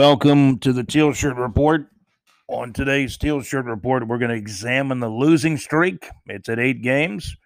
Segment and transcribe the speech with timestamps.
[0.00, 1.86] Welcome to the Teal Shirt Report.
[2.48, 6.08] On today's Teal Shirt Report, we're going to examine the losing streak.
[6.24, 7.36] It's at eight games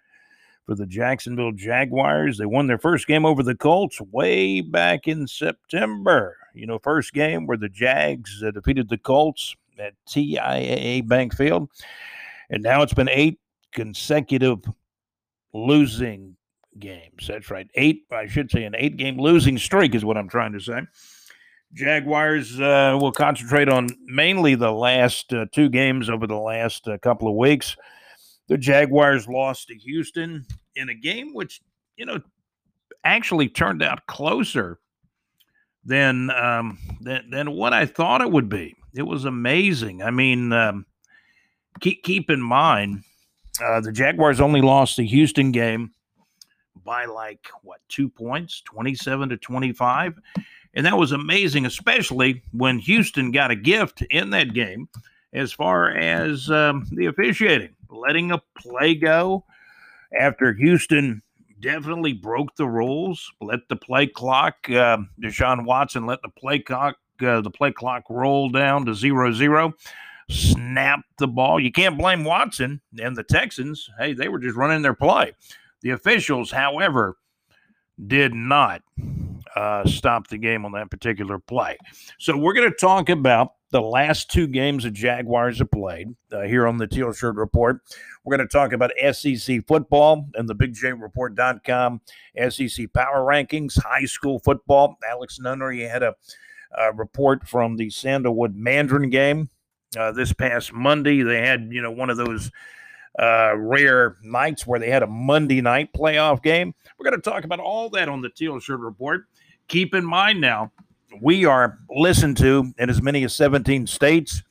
[0.65, 2.37] for the Jacksonville Jaguars.
[2.37, 6.37] They won their first game over the Colts way back in September.
[6.53, 11.69] You know, first game where the Jags uh, defeated the Colts at TIAA Bank Field.
[12.49, 13.37] And now it's been eight
[13.73, 14.59] consecutive
[15.53, 16.37] losing
[16.79, 17.27] games.
[17.27, 17.67] That's right.
[17.75, 20.83] Eight, I should say, an eight game losing streak is what I'm trying to say.
[21.75, 26.97] Jaguars uh, will concentrate on mainly the last uh, two games over the last uh,
[26.99, 27.75] couple of weeks.
[28.47, 31.61] The Jaguars lost to Houston in a game which,
[31.97, 32.21] you know,
[33.03, 34.79] actually turned out closer
[35.83, 38.75] than um, than, than what I thought it would be.
[38.95, 40.01] It was amazing.
[40.01, 40.85] I mean, um,
[41.81, 43.03] keep keep in mind
[43.61, 45.91] uh, the Jaguars only lost the Houston game
[46.85, 50.17] by like what two points, twenty seven to twenty five
[50.75, 54.89] and that was amazing, especially when Houston got a gift in that game
[55.33, 59.43] as far as um, the officiating, letting a play go
[60.17, 61.21] after Houston
[61.59, 66.97] definitely broke the rules, let the play clock, uh, Deshaun Watson let the play clock,
[67.21, 69.73] uh, the play clock roll down to zero zero,
[70.29, 71.59] snap the ball.
[71.59, 73.89] You can't blame Watson and the Texans.
[73.97, 75.33] Hey, they were just running their play.
[75.81, 77.17] The officials, however,
[78.07, 78.81] did not
[79.55, 81.77] uh, stop the game on that particular play.
[82.19, 86.41] So we're going to talk about the last two games the Jaguars have played uh,
[86.41, 87.81] here on the Teal Shirt Report.
[88.23, 92.01] We're going to talk about SEC football and the BigJReport.com
[92.49, 94.97] SEC Power Rankings, high school football.
[95.09, 96.15] Alex Nunnery had a,
[96.77, 99.49] a report from the Sandalwood Mandarin game
[99.97, 101.21] uh, this past Monday.
[101.21, 102.51] They had, you know, one of those
[103.17, 106.73] uh, rare nights where they had a Monday night playoff game.
[106.97, 109.25] We're going to talk about all that on the Teal Shirt Report.
[109.67, 110.71] Keep in mind now,
[111.21, 114.43] we are listened to in as many as 17 states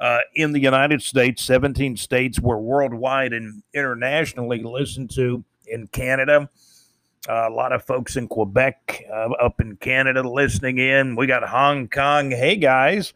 [0.00, 6.48] uh, in the United States, 17 states were worldwide and internationally listened to in Canada.
[7.28, 11.16] Uh, a lot of folks in Quebec, uh, up in Canada, listening in.
[11.16, 12.30] We got Hong Kong.
[12.30, 13.12] Hey, guys.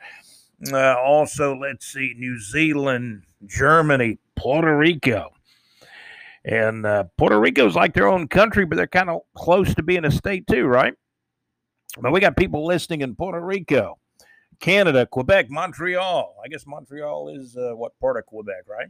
[0.73, 5.33] Uh, also, let's see, New Zealand, Germany, Puerto Rico.
[6.45, 10.05] And uh, Puerto Rico's like their own country, but they're kind of close to being
[10.05, 10.95] a state too, right?
[12.01, 13.99] But we got people listening in Puerto Rico,
[14.61, 16.37] Canada, Quebec, Montreal.
[16.43, 18.89] I guess Montreal is uh, what part of Quebec, right?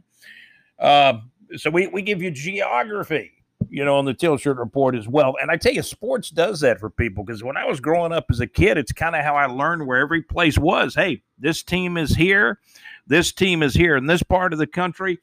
[0.79, 1.19] Uh,
[1.57, 3.31] so we, we give you geography,
[3.69, 5.35] you know, on the Teal Shirt Report as well.
[5.41, 8.25] And I tell you, sports does that for people because when I was growing up
[8.29, 10.95] as a kid, it's kind of how I learned where every place was.
[10.95, 12.59] Hey, this team is here,
[13.05, 15.19] this team is here in this part of the country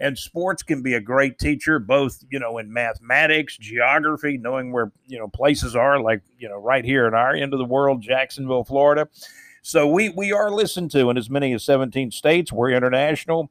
[0.00, 4.90] and sports can be a great teacher both you know in mathematics geography knowing where
[5.06, 8.02] you know places are like you know right here in our end of the world
[8.02, 9.08] jacksonville florida.
[9.62, 12.52] So we we are listened to in as many as 17 states.
[12.52, 13.50] We're international.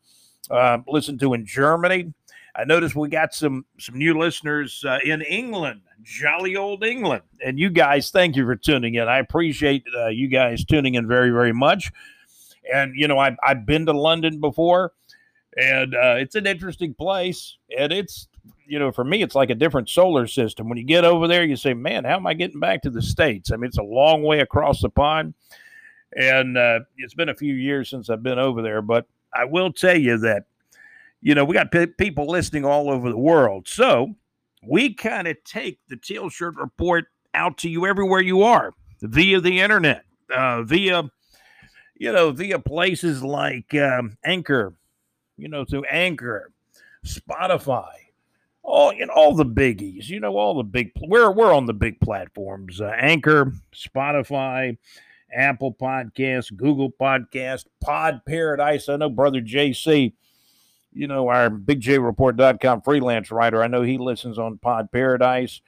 [0.49, 2.13] Uh, listened to in germany.
[2.55, 7.23] I noticed we got some some new listeners uh, in england jolly old england.
[7.43, 9.07] And you guys thank you for tuning in.
[9.07, 11.91] I appreciate uh, you guys tuning in very very much.
[12.71, 14.91] And you know I've, I've been to london before
[15.57, 17.57] and uh, it's an interesting place.
[17.77, 18.27] And it's
[18.65, 20.69] you know, for me, it's like a different solar system.
[20.69, 23.01] When you get over there, you say, "Man, how am I getting back to the
[23.01, 25.33] states?" I mean, it's a long way across the pond,
[26.15, 28.81] and uh, it's been a few years since I've been over there.
[28.81, 30.45] But I will tell you that
[31.21, 34.15] you know we got p- people listening all over the world, so
[34.65, 39.41] we kind of take the Teal Shirt Report out to you everywhere you are via
[39.41, 40.03] the internet,
[40.35, 41.03] uh, via
[41.95, 44.73] you know, via places like um, Anchor
[45.37, 46.51] you know, through Anchor,
[47.05, 47.89] Spotify,
[48.61, 50.91] all you know, all the biggies, you know, all the big.
[51.01, 54.77] We're we're on the big platforms: uh, Anchor, Spotify,
[55.33, 58.89] Apple Podcast, Google Podcast, Pod Paradise.
[58.89, 60.13] I know brother JC,
[60.93, 63.63] you know, our BigJReport.com freelance writer.
[63.63, 65.61] I know he listens on Pod Paradise,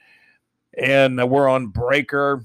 [0.76, 2.44] and we're on Breaker.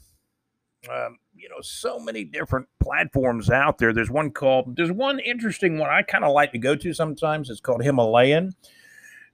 [0.89, 1.17] Um,
[1.62, 3.94] so many different platforms out there.
[3.94, 7.50] There's one called, there's one interesting one I kind of like to go to sometimes.
[7.50, 8.54] It's called Himalayan.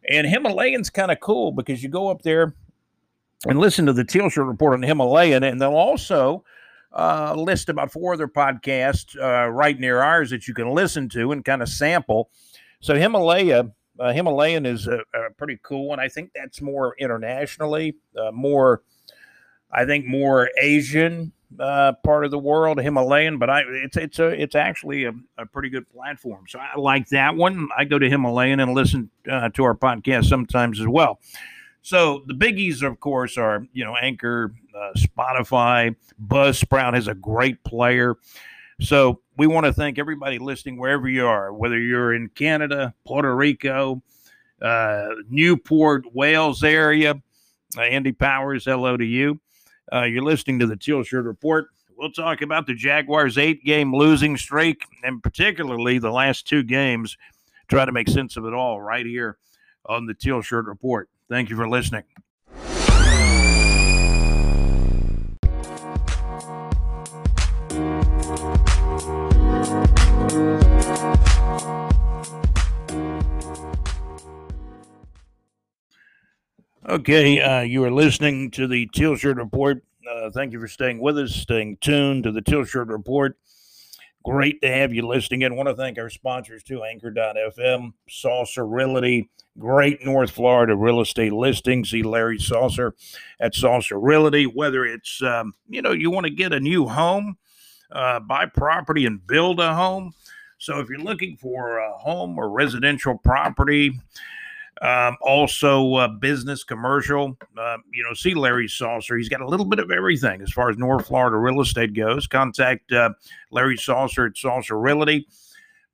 [0.10, 2.54] And Himalayan's kind of cool because you go up there
[3.46, 6.44] and listen to the Teal Shirt Report on Himalayan, and they'll also
[6.94, 11.32] uh, list about four other podcasts uh, right near ours that you can listen to
[11.32, 12.30] and kind of sample.
[12.80, 16.00] So Himalaya, uh, Himalayan is a, a, pretty cool one.
[16.00, 18.84] I think that's more internationally, uh, more,
[19.72, 24.28] I think more Asian uh, part of the world, Himalayan, but I it's it's a
[24.28, 26.46] it's actually a, a, pretty good platform.
[26.48, 27.70] So I like that one.
[27.76, 31.20] I go to Himalayan and listen uh, to our podcast sometimes as well.
[31.82, 35.96] So the biggies, of course, are you know Anchor, uh, Spotify.
[36.28, 38.16] Buzzsprout has a great player.
[38.80, 43.36] So we want to thank everybody listening wherever you are, whether you're in Canada, Puerto
[43.36, 44.04] Rico,
[44.62, 47.22] uh, Newport, Wales area.
[47.78, 49.40] Uh, Andy Powers, hello to you.
[49.92, 51.69] Uh, you're listening to the Teal Shirt Report.
[51.98, 57.18] We'll talk about the Jaguars' eight game losing streak, and particularly the last two games.
[57.68, 59.38] Try to make sense of it all right here
[59.86, 61.10] on the Teal Shirt Report.
[61.30, 62.04] Thank you for listening.
[76.89, 79.84] Okay, uh, you are listening to the Teal Shirt Report.
[80.10, 83.38] Uh, thank you for staying with us, staying tuned to the Teal Shirt Report.
[84.24, 85.57] Great to have you listening in.
[85.57, 89.30] want to thank our sponsors too, Anchor.fm, Saucer Realty,
[89.60, 91.89] great North Florida real estate listings.
[91.89, 92.95] See Larry Saucer
[93.42, 94.45] at Saucer Realty.
[94.45, 97.38] Whether it's, um, you know, you want to get a new home,
[97.92, 100.13] uh, buy property and build a home.
[100.57, 104.00] So if you're looking for a home or residential property,
[104.82, 107.38] um, also, uh, business, commercial.
[107.58, 109.18] Uh, you know, see Larry Saucer.
[109.18, 112.28] He's got a little bit of everything as far as North Florida real estate goes.
[112.28, 113.12] Contact uh,
[113.52, 115.28] Larry Saucer at Saucer Realty.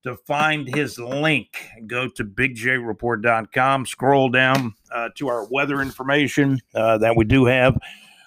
[0.04, 1.48] To find his link,
[1.88, 3.86] go to bigjreport.com.
[3.86, 7.78] Scroll down uh, to our weather information uh, that we do have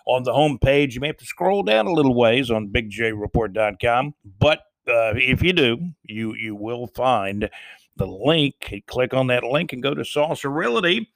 [0.06, 0.94] on the homepage.
[0.94, 5.52] You may have to scroll down a little ways on bigjreport.com, but uh, if you
[5.52, 7.50] do, you you will find
[7.96, 8.82] the link.
[8.86, 11.10] Click on that link and go to Saucer Realty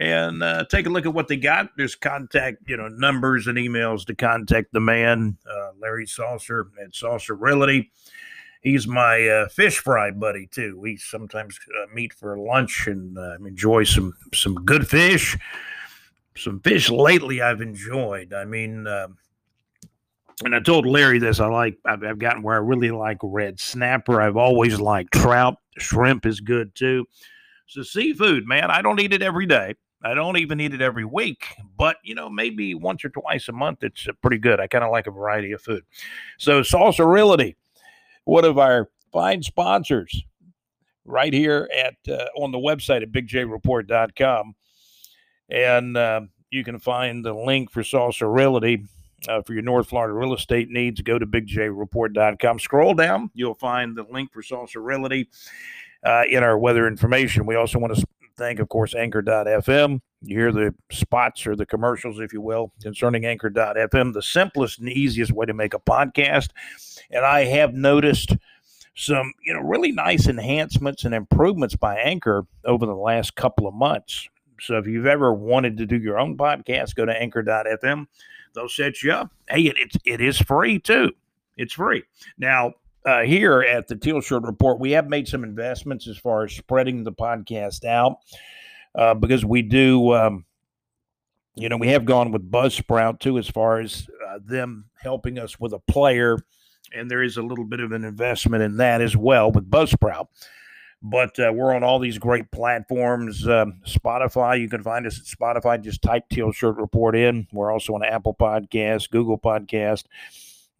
[0.00, 1.70] and uh, take a look at what they got.
[1.76, 6.94] There's contact, you know, numbers and emails to contact the man, uh, Larry Saucer at
[6.94, 7.90] Saucer Realty.
[8.60, 10.78] He's my uh, fish fry buddy too.
[10.78, 15.38] We sometimes uh, meet for lunch and uh, enjoy some some good fish.
[16.36, 18.34] Some fish lately I've enjoyed.
[18.34, 19.16] I mean, um,
[20.44, 21.40] and I told Larry this.
[21.40, 21.78] I like.
[21.84, 24.20] I've, I've, gotten where I really like red snapper.
[24.20, 25.56] I've always liked trout.
[25.78, 27.06] Shrimp is good too.
[27.66, 28.70] So seafood, man.
[28.70, 29.74] I don't eat it every day.
[30.02, 33.52] I don't even eat it every week, but you know, maybe once or twice a
[33.52, 34.60] month, it's uh, pretty good.
[34.60, 35.84] I kind of like a variety of food.
[36.38, 36.62] So
[37.00, 37.56] Realty,
[38.24, 40.22] one of our fine sponsors,
[41.06, 44.54] right here at uh, on the website at bigjreport.com,
[45.48, 47.82] and uh, you can find the link for
[48.20, 48.84] Realty
[49.28, 52.58] uh, for your North Florida real estate needs, go to bigjreport.com.
[52.58, 55.28] Scroll down, you'll find the link for Saucer Realty
[56.04, 57.46] uh, in our weather information.
[57.46, 58.06] We also want to
[58.36, 60.00] thank, of course, Anchor.fm.
[60.22, 64.88] You hear the spots or the commercials, if you will, concerning Anchor.fm, the simplest and
[64.88, 66.50] easiest way to make a podcast.
[67.10, 68.36] And I have noticed
[68.94, 73.74] some, you know, really nice enhancements and improvements by Anchor over the last couple of
[73.74, 74.28] months.
[74.60, 78.06] So if you've ever wanted to do your own podcast, go to Anchor.fm
[78.56, 79.30] they'll set you up.
[79.48, 81.12] Hey, it, it's it is free too.
[81.56, 82.02] It's free.
[82.38, 82.72] Now,
[83.04, 86.52] uh, here at the Teal Shirt Report, we have made some investments as far as
[86.52, 88.18] spreading the podcast out
[88.96, 90.44] uh, because we do, um,
[91.54, 95.60] you know, we have gone with Buzzsprout too as far as uh, them helping us
[95.60, 96.36] with a player.
[96.92, 100.26] And there is a little bit of an investment in that as well with Buzzsprout.
[101.02, 103.46] But uh, we're on all these great platforms.
[103.46, 105.80] Um, Spotify, you can find us at Spotify.
[105.82, 107.46] Just type Teal Shirt Report in.
[107.52, 110.04] We're also on Apple Podcast, Google Podcast,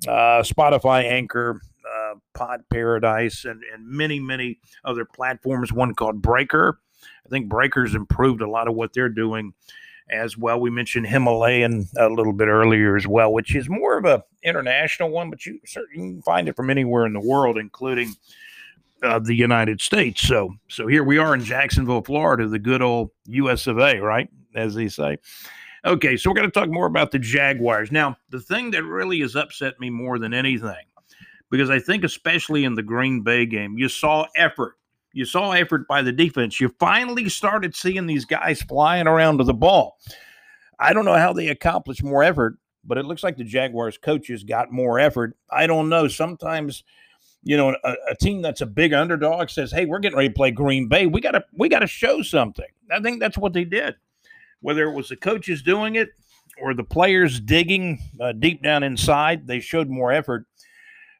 [0.08, 5.72] uh, Spotify, Anchor, uh, Pod Paradise, and, and many, many other platforms.
[5.72, 6.80] One called Breaker.
[7.24, 9.52] I think Breaker's improved a lot of what they're doing
[10.08, 10.60] as well.
[10.60, 15.10] We mentioned Himalayan a little bit earlier as well, which is more of a international
[15.10, 18.14] one, but you certainly can find it from anywhere in the world, including
[19.02, 20.22] of the United States.
[20.22, 23.66] So, so here we are in Jacksonville, Florida, the good old U.S.
[23.66, 24.00] of A.
[24.00, 25.18] Right, as they say.
[25.84, 28.16] Okay, so we're going to talk more about the Jaguars now.
[28.30, 30.84] The thing that really has upset me more than anything,
[31.48, 34.74] because I think especially in the Green Bay game, you saw effort.
[35.12, 36.60] You saw effort by the defense.
[36.60, 39.96] You finally started seeing these guys flying around to the ball.
[40.78, 44.44] I don't know how they accomplished more effort, but it looks like the Jaguars coaches
[44.44, 45.36] got more effort.
[45.50, 46.08] I don't know.
[46.08, 46.82] Sometimes
[47.42, 50.34] you know, a, a, team that's a big underdog says, "Hey, we're getting ready to
[50.34, 51.06] play Green Bay.
[51.06, 53.94] We got to we got to show something." I think that's what they did.
[54.60, 56.10] Whether it was the coaches doing it
[56.60, 60.46] or the players digging uh, deep down inside, they showed more effort.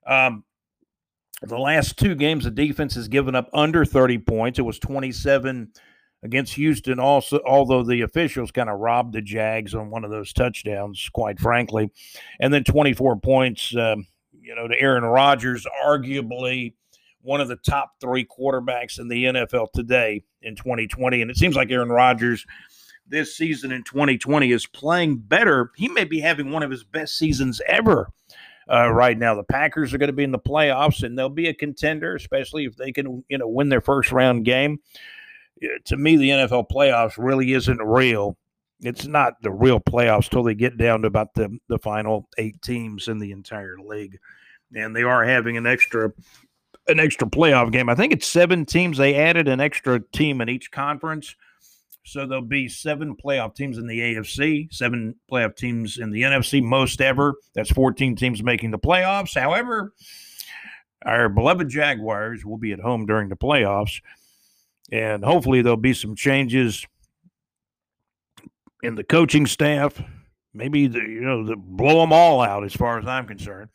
[0.06, 0.44] Um,
[1.42, 4.58] the last two games, the defense has given up under 30 points.
[4.58, 5.70] It was 27
[6.23, 10.32] against Houston, also, although the officials kind of robbed the Jags on one of those
[10.32, 11.90] touchdowns, quite frankly.
[12.40, 14.06] And then 24 points um,
[14.46, 16.74] you know, to Aaron Rodgers, arguably
[17.20, 21.20] one of the top three quarterbacks in the NFL today in 2020.
[21.20, 22.46] And it seems like Aaron Rodgers
[23.08, 25.72] this season in 2020 is playing better.
[25.74, 28.12] He may be having one of his best seasons ever.
[28.70, 31.48] Uh, right now, the Packers are going to be in the playoffs, and they'll be
[31.48, 34.78] a contender, especially if they can, you know, win their first round game.
[35.86, 38.36] To me, the NFL playoffs really isn't real.
[38.80, 42.61] It's not the real playoffs till they get down to about the the final eight
[42.62, 44.18] teams in the entire league,
[44.75, 46.12] and they are having an extra
[46.88, 47.88] an extra playoff game.
[47.88, 48.99] I think it's seven teams.
[48.99, 51.35] They added an extra team in each conference.
[52.04, 56.62] So there'll be seven playoff teams in the AFC, seven playoff teams in the NFC,
[56.62, 57.35] most ever.
[57.54, 59.37] That's 14 teams making the playoffs.
[59.37, 59.92] However,
[61.04, 64.00] our beloved Jaguars will be at home during the playoffs,
[64.92, 66.87] and hopefully there'll be some changes
[68.83, 70.00] in the coaching staff.
[70.54, 73.71] Maybe the, you know the, blow them all out, as far as I'm concerned.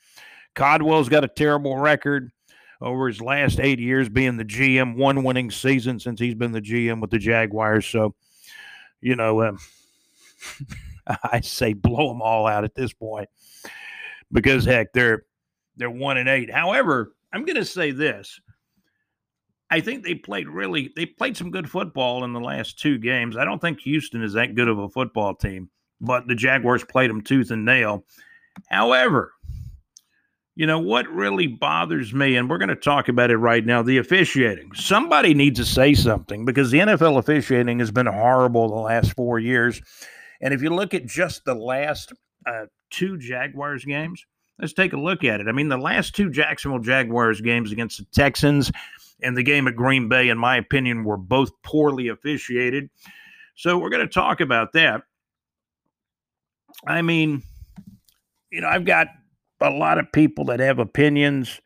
[0.55, 2.31] Caldwell's got a terrible record
[2.81, 6.61] over his last eight years being the GM, one winning season since he's been the
[6.61, 7.85] GM with the Jaguars.
[7.85, 8.15] So,
[8.99, 9.59] you know, um,
[11.23, 13.29] I say blow them all out at this point
[14.31, 15.23] because heck, they're
[15.77, 16.51] they're one and eight.
[16.51, 18.39] However, I'm going to say this.
[19.71, 23.37] I think they played really they played some good football in the last two games.
[23.37, 25.69] I don't think Houston is that good of a football team,
[26.01, 28.03] but the Jaguars played them tooth and nail.
[28.69, 29.31] However,
[30.55, 33.81] you know what really bothers me, and we're going to talk about it right now
[33.81, 34.73] the officiating.
[34.73, 39.39] Somebody needs to say something because the NFL officiating has been horrible the last four
[39.39, 39.81] years.
[40.41, 42.11] And if you look at just the last
[42.45, 44.25] uh, two Jaguars games,
[44.59, 45.47] let's take a look at it.
[45.47, 48.69] I mean, the last two Jacksonville Jaguars games against the Texans
[49.21, 52.89] and the game at Green Bay, in my opinion, were both poorly officiated.
[53.55, 55.03] So we're going to talk about that.
[56.87, 57.43] I mean,
[58.49, 59.07] you know, I've got
[59.59, 61.61] a lot of people that have opinions.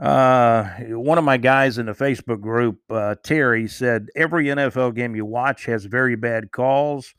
[0.00, 5.14] Uh, one of my guys in the Facebook group, uh, Terry, said every NFL game
[5.14, 7.14] you watch has very bad calls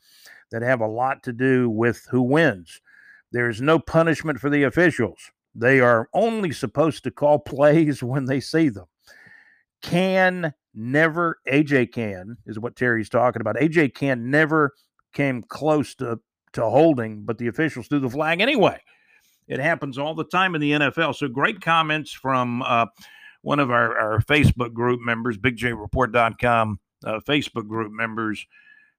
[0.50, 2.80] that have a lot to do with who wins.
[3.32, 5.30] There's no punishment for the officials.
[5.54, 8.86] They are only supposed to call plays when they see them.
[9.84, 13.56] Cann never, AJ Cann, is what Terry's talking about.
[13.56, 14.72] AJ Cann never
[15.12, 16.18] came close to,
[16.54, 18.80] to holding, but the officials threw the flag anyway.
[19.46, 21.14] It happens all the time in the NFL.
[21.16, 22.86] So great comments from uh,
[23.42, 28.46] one of our, our Facebook group members, bigjreport.com uh, Facebook group members,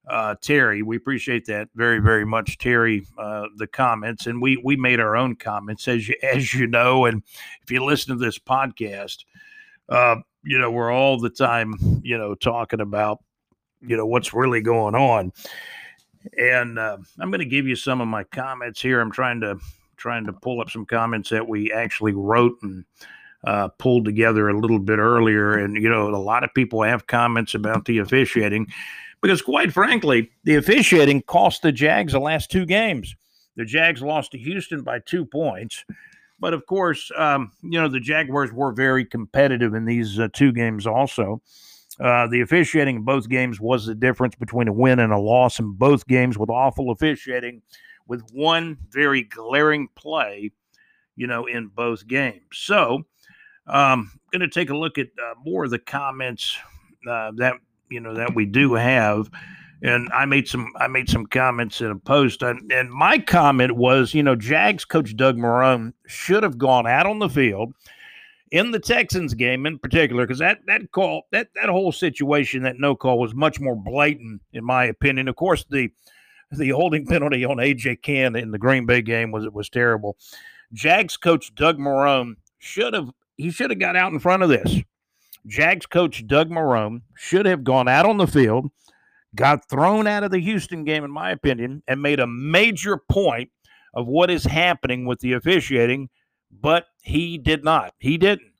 [0.07, 0.83] uh, Terry.
[0.83, 3.07] We appreciate that very, very much, Terry.
[3.17, 7.05] Uh, the comments, and we we made our own comments, as you as you know,
[7.05, 7.23] and
[7.63, 9.25] if you listen to this podcast,
[9.89, 13.23] uh, you know we're all the time, you know, talking about
[13.81, 15.31] you know what's really going on,
[16.37, 19.01] and uh, I'm going to give you some of my comments here.
[19.01, 19.57] I'm trying to
[19.97, 22.85] trying to pull up some comments that we actually wrote and
[23.45, 25.57] uh, pulled together a little bit earlier.
[25.57, 28.67] And, you know, a lot of people have comments about the officiating
[29.21, 33.15] because, quite frankly, the officiating cost the Jags the last two games.
[33.55, 35.85] The Jags lost to Houston by two points.
[36.39, 40.51] But of course, um, you know, the Jaguars were very competitive in these uh, two
[40.51, 41.41] games also.
[41.99, 45.59] Uh, the officiating in both games was the difference between a win and a loss
[45.59, 47.61] in both games with awful officiating
[48.07, 50.51] with one very glaring play,
[51.15, 52.41] you know, in both games.
[52.51, 53.05] So,
[53.67, 56.57] um, I'm going to take a look at uh, more of the comments
[57.09, 57.55] uh, that
[57.89, 59.29] you know that we do have,
[59.81, 63.75] and I made some I made some comments in a post, and, and my comment
[63.75, 67.73] was, you know, Jags coach Doug Marrone should have gone out on the field
[68.51, 72.79] in the Texans game in particular, because that that call that that whole situation, that
[72.79, 75.27] no call was much more blatant in my opinion.
[75.27, 75.89] Of course, the
[76.51, 80.17] the holding penalty on AJ Cann in the Green Bay game was was terrible.
[80.73, 84.81] Jags coach Doug Marrone should have he should have got out in front of this.
[85.47, 88.71] Jags coach Doug Marrone should have gone out on the field,
[89.35, 93.49] got thrown out of the Houston game, in my opinion, and made a major point
[93.93, 96.09] of what is happening with the officiating,
[96.51, 97.93] but he did not.
[97.99, 98.51] He didn't.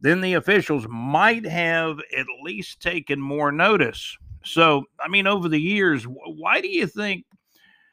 [0.00, 5.60] Then the officials might have at least taken more notice so, I mean, over the
[5.60, 7.24] years, why do you think,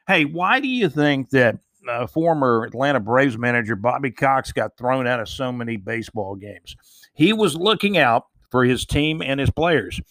[0.08, 1.58] hey, why do you think that
[1.90, 6.76] uh, former Atlanta Braves manager Bobby Cox got thrown out of so many baseball games?
[7.14, 10.02] He was looking out for his team and his players.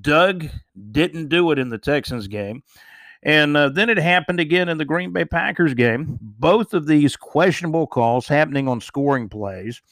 [0.00, 0.46] Doug
[0.92, 2.62] didn't do it in the Texans game.
[3.22, 6.18] And uh, then it happened again in the Green Bay Packers game.
[6.20, 9.82] Both of these questionable calls happening on scoring plays.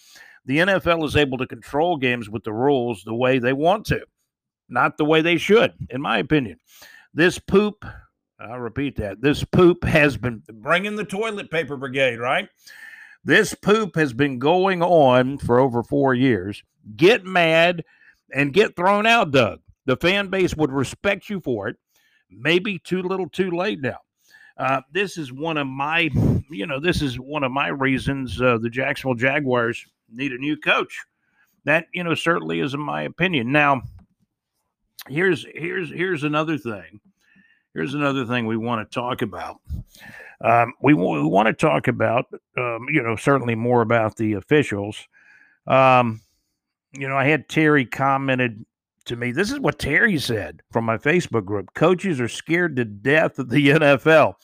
[0.47, 4.01] The NFL is able to control games with the rules the way they want to
[4.69, 6.59] not the way they should, in my opinion.
[7.15, 7.85] This poop,
[8.39, 12.49] I'll repeat that, this poop has been bringing the toilet paper brigade, right?
[13.25, 16.63] This poop has been going on for over four years.
[16.97, 17.85] Get mad
[18.33, 19.61] and get thrown out, Doug.
[19.89, 21.77] The fan base would respect you for it.
[22.29, 23.97] maybe too little, too late now.
[24.59, 26.11] Uh, this is one of my,
[26.51, 30.59] you know, this is one of my reasons uh, the Jacksonville Jaguars need a new
[30.59, 31.01] coach.
[31.65, 33.51] That you know certainly is in my opinion.
[33.51, 33.81] Now,
[35.09, 37.01] here's here's here's another thing.
[37.73, 39.57] Here's another thing we want to talk about.
[40.43, 42.27] Um, we, w- we want to talk about,
[42.59, 45.09] um, you know, certainly more about the officials.
[45.67, 46.21] Um,
[46.93, 48.67] you know, I had Terry commented
[49.09, 49.33] to me.
[49.33, 51.75] This is what Terry said from my Facebook group.
[51.75, 54.35] Coaches are scared to death of the NFL.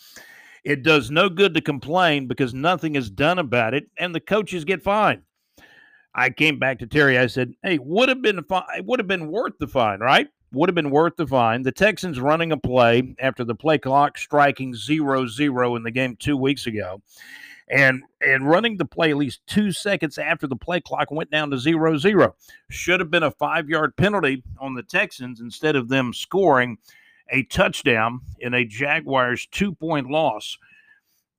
[0.64, 4.64] It does no good to complain because nothing is done about it, and the coaches
[4.64, 5.22] get fined.
[6.14, 7.18] I came back to Terry.
[7.18, 8.64] I said, "Hey, would have been fine.
[8.76, 10.28] It would have been worth the fine, right?
[10.52, 11.62] Would have been worth the fine.
[11.62, 16.16] The Texans running a play after the play clock striking zero zero in the game
[16.16, 17.02] two weeks ago,
[17.68, 21.50] and and running the play at least two seconds after the play clock went down
[21.50, 22.34] to zero zero.
[22.70, 26.78] Should have been a five yard penalty on the Texans instead of them scoring
[27.30, 30.58] a touchdown in a Jaguars two point loss.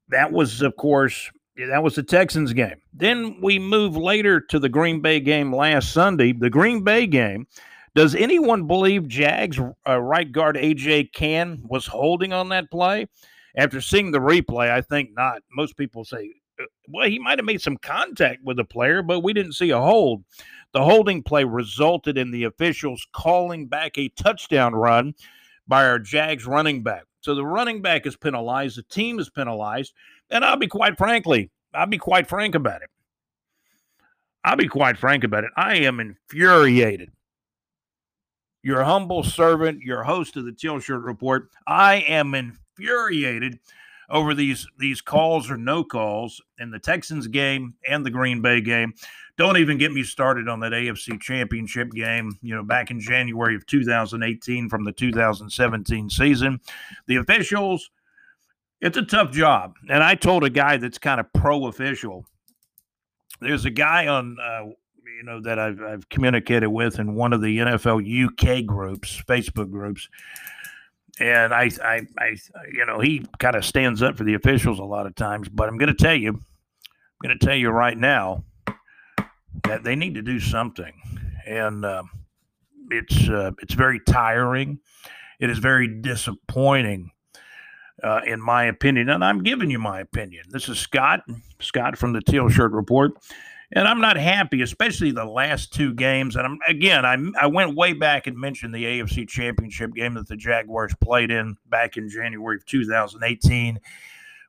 [0.09, 2.75] That was, of course, that was the Texans game.
[2.93, 6.33] Then we move later to the Green Bay game last Sunday.
[6.33, 7.47] The Green Bay game.
[7.95, 13.07] Does anyone believe Jags uh, right guard AJ Cann was holding on that play?
[13.57, 15.41] After seeing the replay, I think not.
[15.51, 19.21] Most people say, uh, well, he might have made some contact with the player, but
[19.21, 20.23] we didn't see a hold.
[20.73, 25.13] The holding play resulted in the officials calling back a touchdown run
[25.67, 27.03] by our Jags running back.
[27.21, 29.93] So the running back is penalized, the team is penalized.
[30.29, 32.89] And I'll be quite frankly, I'll be quite frank about it.
[34.43, 35.51] I'll be quite frank about it.
[35.55, 37.11] I am infuriated.
[38.61, 42.64] Your humble servant, your host of the Teal Shirt Report, I am infuriated
[44.09, 48.61] over these these calls or no calls in the Texans game and the Green Bay
[48.61, 48.93] game.
[49.37, 53.55] Don't even get me started on that AFC Championship game, you know, back in January
[53.55, 56.61] of 2018 from the 2017 season.
[57.07, 57.89] The officials
[58.81, 59.75] it's a tough job.
[59.89, 62.25] And I told a guy that's kind of pro official.
[63.41, 67.41] There's a guy on, uh, you know, that I've, I've communicated with in one of
[67.41, 70.07] the NFL UK groups, Facebook groups.
[71.19, 72.35] And I, I, I,
[72.73, 75.47] you know, he kind of stands up for the officials a lot of times.
[75.49, 76.39] But I'm going to tell you, I'm
[77.23, 78.43] going to tell you right now
[79.63, 80.93] that they need to do something.
[81.45, 82.03] And uh,
[82.89, 84.79] it's, uh, it's very tiring.
[85.39, 87.11] It is very disappointing
[88.03, 89.09] uh, in my opinion.
[89.09, 90.45] And I'm giving you my opinion.
[90.49, 91.21] This is Scott,
[91.59, 93.13] Scott from the Teal Shirt Report.
[93.75, 96.37] And I'm not happy, especially the last two games.
[96.37, 100.29] And I'm again, I, I went way back and mentioned the AFC Championship game that
[100.29, 103.77] the Jaguars played in back in January of 2018,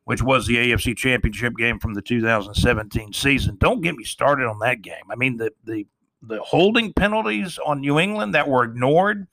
[0.04, 3.56] which was the AFC Championship game from the 2017 season.
[3.58, 5.10] Don't get me started on that game.
[5.10, 5.84] I mean, the the
[6.22, 9.26] the holding penalties on New England that were ignored.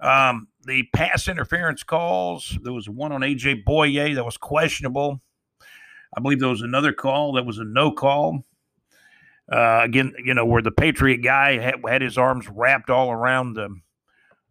[0.00, 2.58] Um, the pass interference calls.
[2.62, 5.20] There was one on AJ Bouye that was questionable.
[6.16, 8.44] I believe there was another call that was a no call.
[9.52, 13.54] Uh, again, you know, where the Patriot guy had, had his arms wrapped all around
[13.54, 13.68] the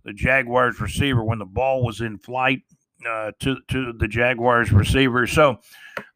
[0.03, 2.61] the Jaguars receiver when the ball was in flight
[3.07, 5.25] uh, to to the Jaguars receiver.
[5.27, 5.59] So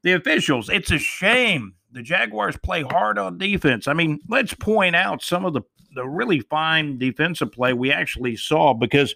[0.03, 3.87] the officials, it's a shame the Jaguars play hard on defense.
[3.87, 5.61] I mean, let's point out some of the
[5.95, 9.15] the really fine defensive play we actually saw because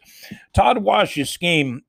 [0.54, 1.82] Todd Wash's scheme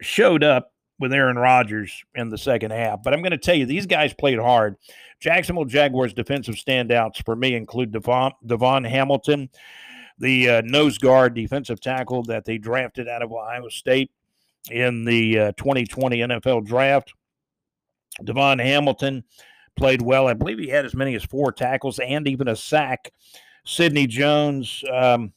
[0.00, 3.02] showed up with Aaron Rodgers in the second half.
[3.02, 4.76] But I'm going to tell you, these guys played hard.
[5.20, 9.48] Jacksonville Jaguars defensive standouts for me include Devon, Davon Hamilton,
[10.18, 14.10] the uh, nose guard defensive tackle that they drafted out of Ohio State
[14.70, 17.12] in the uh, 2020 NFL draft.
[18.24, 19.24] Devon Hamilton
[19.76, 20.26] played well.
[20.26, 23.12] I believe he had as many as four tackles and even a sack
[23.64, 25.32] Sidney Jones, um,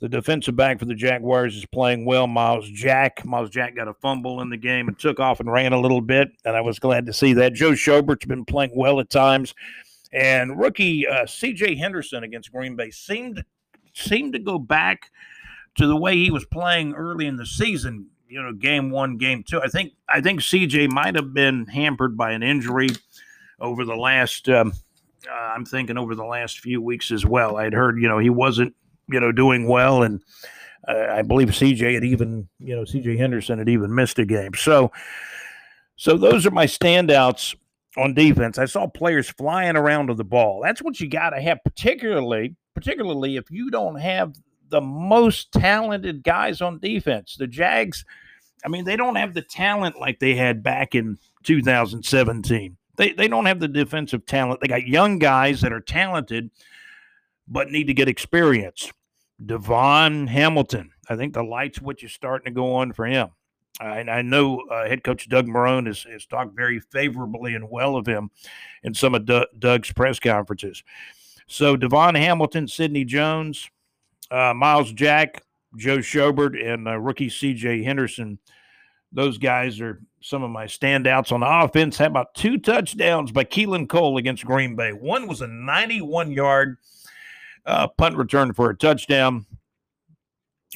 [0.00, 2.26] the defensive back for the Jaguars, is playing well.
[2.26, 5.72] Myles Jack, Myles Jack got a fumble in the game and took off and ran
[5.72, 7.52] a little bit, and I was glad to see that.
[7.52, 9.54] Joe Schobert's been playing well at times,
[10.12, 11.76] and rookie uh, C.J.
[11.76, 13.44] Henderson against Green Bay seemed
[13.92, 15.10] seemed to go back
[15.76, 18.06] to the way he was playing early in the season.
[18.28, 19.60] You know, game one, game two.
[19.60, 20.88] I think I think C.J.
[20.88, 22.88] might have been hampered by an injury
[23.60, 24.48] over the last.
[24.48, 24.72] Um,
[25.28, 27.56] uh, I'm thinking over the last few weeks as well.
[27.56, 28.74] I'd heard, you know, he wasn't,
[29.12, 30.20] you know, doing well, and
[30.88, 34.54] uh, I believe CJ had even, you know, CJ Henderson had even missed a game.
[34.54, 34.90] So,
[35.96, 37.54] so those are my standouts
[37.96, 38.58] on defense.
[38.58, 40.60] I saw players flying around to the ball.
[40.62, 44.34] That's what you got to have, particularly, particularly if you don't have
[44.68, 47.36] the most talented guys on defense.
[47.36, 48.04] The Jags,
[48.64, 52.76] I mean, they don't have the talent like they had back in 2017.
[52.96, 54.60] They they don't have the defensive talent.
[54.60, 56.50] They got young guys that are talented,
[57.48, 58.92] but need to get experience.
[59.44, 63.28] Davon Hamilton, I think the light switch is starting to go on for him.
[63.80, 67.96] And I know uh, head coach Doug Marrone has, has talked very favorably and well
[67.96, 68.30] of him
[68.82, 70.82] in some of D- Doug's press conferences.
[71.46, 73.70] So Devon Hamilton, Sidney Jones,
[74.30, 75.42] uh, Myles Jack,
[75.76, 77.82] Joe Schobert, and uh, rookie C.J.
[77.82, 78.38] Henderson.
[79.12, 81.96] Those guys are some of my standouts on the offense.
[81.96, 84.92] How about two touchdowns by Keelan Cole against Green Bay?
[84.92, 86.76] One was a 91 yard
[87.70, 89.46] uh, punt return for a touchdown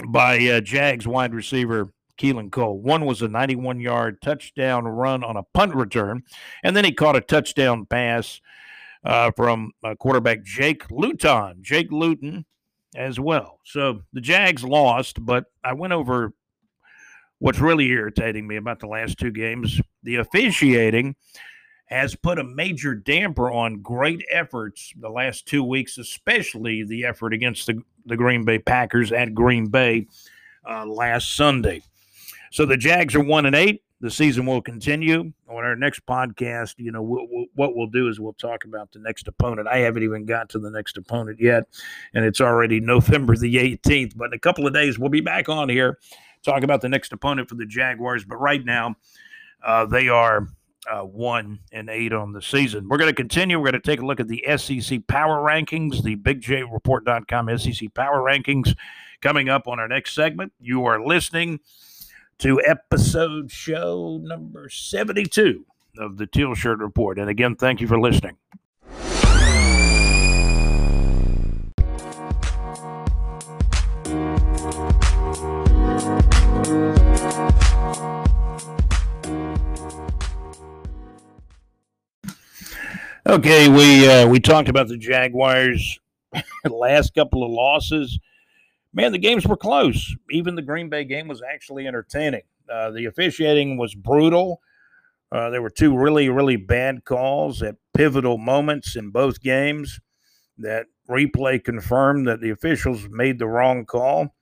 [0.09, 2.79] by uh, Jags wide receiver Keelan Cole.
[2.79, 6.23] One was a 91 yard touchdown run on a punt return,
[6.63, 8.41] and then he caught a touchdown pass
[9.05, 11.59] uh, from uh, quarterback Jake Luton.
[11.61, 12.47] Jake Luton
[12.95, 13.59] as well.
[13.65, 16.33] So the Jags lost, but I went over
[17.41, 19.81] what's really irritating me about the last two games.
[20.05, 21.17] The officiating
[21.87, 27.33] has put a major damper on great efforts the last two weeks, especially the effort
[27.33, 30.07] against the, the Green Bay Packers at Green Bay
[30.69, 31.83] uh, last Sunday.
[32.51, 35.33] So the Jags are one and eight the season will continue.
[35.49, 38.93] On our next podcast, you know, we'll, we'll, what we'll do is we'll talk about
[38.93, 39.67] the next opponent.
[39.67, 41.65] I haven't even got to the next opponent yet,
[42.13, 44.15] and it's already November the 18th.
[44.15, 45.99] But in a couple of days, we'll be back on here
[46.45, 48.27] talk about the next opponent for the Jaguars.
[48.27, 48.97] But right now,
[49.65, 50.49] uh, they are
[50.91, 52.89] uh, one and eight on the season.
[52.89, 53.59] We're going to continue.
[53.59, 58.21] We're going to take a look at the SEC Power Rankings, the BigJReport.com SEC Power
[58.21, 58.75] Rankings
[59.21, 60.53] coming up on our next segment.
[60.61, 61.61] You are listening
[62.39, 65.65] to episode show number 72
[65.99, 67.19] of the Teal Shirt Report.
[67.19, 68.37] And again, thank you for listening.
[83.27, 85.99] Okay, we uh, we talked about the Jaguars
[86.65, 88.19] last couple of losses
[88.95, 90.15] man, the games were close.
[90.31, 92.43] Even the Green Bay game was actually entertaining.
[92.73, 94.61] Uh, the officiating was brutal.
[95.31, 100.01] Uh, there were two really, really bad calls at pivotal moments in both games
[100.57, 104.35] that replay confirmed that the officials made the wrong call.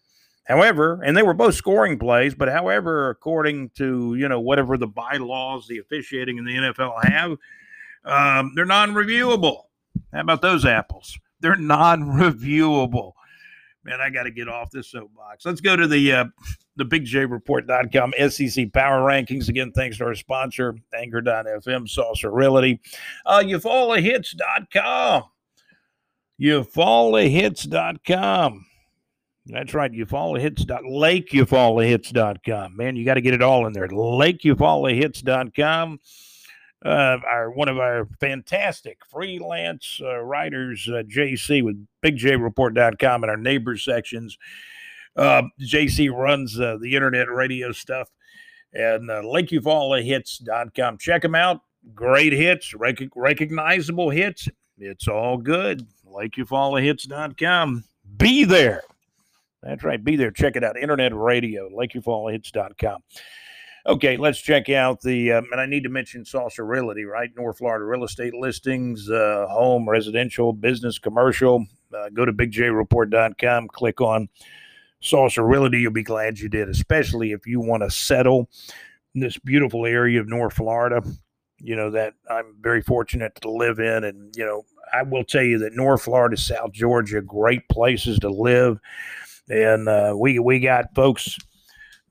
[0.45, 4.88] However, and they were both scoring plays, but however, according to you know whatever the
[4.88, 7.38] bylaws the officiating in the NFL have,
[8.05, 9.62] um, they're non-reviewable.
[10.12, 11.19] How about those apples?
[11.41, 13.15] They're non-reviewable
[13.85, 15.45] man, I got to get off this soapbox.
[15.45, 16.25] Let's go to the uh,
[16.77, 19.49] the bigjreport.com SEC Power Rankings.
[19.49, 22.81] Again, thanks to our sponsor, Anchor.fm, Saucer Realty,
[23.27, 25.25] uh, EufaulaHits.com.
[26.41, 28.67] EufaulaHits.com.
[29.47, 30.71] That's right, Eufaulahits.
[30.88, 32.77] Lake Eufaulahits.com.
[32.77, 33.88] Man, you got to get it all in there.
[33.88, 35.99] Lake Eufaulahits.com
[36.85, 43.37] uh, our one of our fantastic freelance uh, writers, uh, JC with BigJReport.com and our
[43.37, 44.37] neighbors sections.
[45.16, 48.09] Uh, JC runs uh, the internet radio stuff
[48.73, 50.99] and uh, LakeEufaulaHits.com.
[50.99, 51.61] Check them out.
[51.95, 54.49] Great hits, rec- recognizable hits.
[54.79, 55.87] It's all good.
[56.09, 57.85] LakeEufaulaHits.com.
[58.16, 58.83] Be there.
[59.62, 60.03] That's right.
[60.03, 60.31] Be there.
[60.31, 60.77] Check it out.
[60.77, 63.03] Internet radio, LakeEufaulaHits.com.
[63.85, 67.31] Okay, let's check out the, um, and I need to mention Saucer Realty, right?
[67.37, 71.66] North Florida real estate listings, uh, home, residential, business, commercial.
[71.92, 74.29] Uh, go to bigjreport.com, click on
[75.01, 75.81] Saucer Realty.
[75.81, 78.49] You'll be glad you did, especially if you want to settle
[79.16, 81.03] in this beautiful area of North Florida,
[81.59, 84.05] you know, that I'm very fortunate to live in.
[84.05, 84.62] And, you know,
[84.95, 88.79] I will tell you that North Florida, South Georgia, great places to live.
[89.51, 91.37] And uh, we, we got folks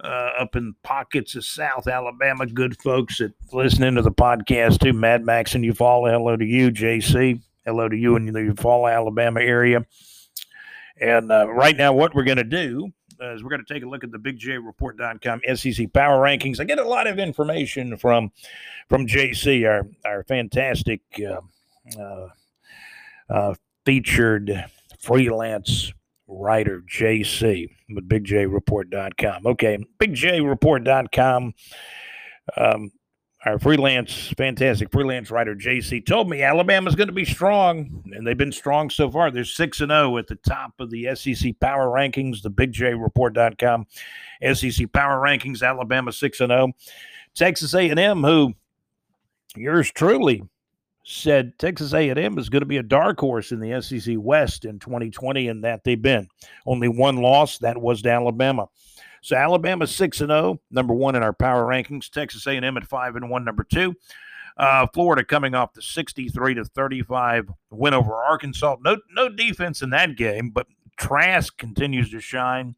[0.03, 2.45] uh, up in pockets of South Alabama.
[2.45, 4.93] Good folks that listening to the podcast too.
[4.93, 6.11] Mad Max and Eufaula.
[6.11, 7.41] Hello to you, JC.
[7.65, 9.85] Hello to you in the Eufaula, Alabama area.
[10.99, 13.87] And uh, right now, what we're going to do is we're going to take a
[13.87, 16.59] look at the BigJReport.com SEC Power Rankings.
[16.59, 18.31] I get a lot of information from
[18.89, 21.41] from JC, our our fantastic uh,
[21.99, 22.27] uh,
[23.29, 23.53] uh
[23.85, 24.65] featured
[24.99, 25.93] freelance
[26.31, 29.45] writer JC with bigjreport.com.
[29.45, 31.53] Okay, bigjreport.com.
[32.57, 32.91] Um,
[33.43, 38.37] our freelance, fantastic freelance writer JC told me Alabama's going to be strong, and they've
[38.37, 39.31] been strong so far.
[39.31, 42.43] They're six and zero oh at the top of the SEC power rankings.
[42.43, 43.87] The bigjreport.com
[44.53, 45.67] SEC power rankings.
[45.67, 46.71] Alabama six and zero.
[47.33, 48.53] Texas A&M, who
[49.55, 50.43] yours truly
[51.03, 54.79] said Texas A&M is going to be a dark horse in the SEC West in
[54.79, 56.27] 2020, and that they've been.
[56.65, 58.67] Only one loss, that was to Alabama.
[59.21, 62.09] So Alabama six and zero, oh, number one in our power rankings.
[62.09, 63.95] Texas A&M at five and one, number two.
[64.57, 68.75] Uh, Florida coming off the 63 to 35 win over Arkansas.
[68.83, 72.75] No, no defense in that game, but Trask continues to shine.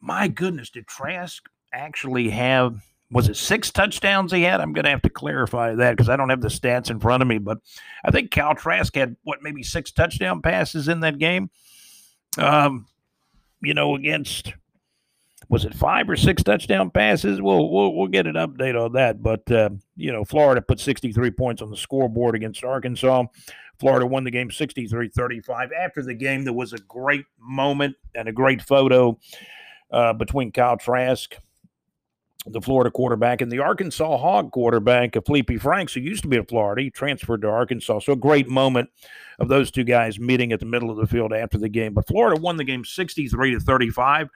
[0.00, 4.60] my goodness, did Trask actually have was it six touchdowns he had?
[4.60, 7.22] I'm going to have to clarify that because I don't have the stats in front
[7.22, 7.38] of me.
[7.38, 7.58] But
[8.04, 11.50] I think Cal Trask had what maybe six touchdown passes in that game.
[12.38, 12.86] Um,
[13.62, 14.52] you know, against
[15.48, 17.40] was it five or six touchdown passes?
[17.40, 19.22] We'll we'll, we'll get an update on that.
[19.22, 23.24] But uh, you know, Florida put 63 points on the scoreboard against Arkansas.
[23.78, 25.68] Florida won the game 63-35.
[25.78, 29.18] After the game, there was a great moment and a great photo
[29.90, 31.36] uh, between Kyle Trask
[32.46, 36.48] the Florida quarterback, and the Arkansas Hog quarterback, Feleipe Franks, who used to be at
[36.48, 36.82] Florida.
[36.82, 38.00] He transferred to Arkansas.
[38.00, 38.90] So a great moment
[39.38, 41.92] of those two guys meeting at the middle of the field after the game.
[41.92, 44.28] But Florida won the game 63 to 35.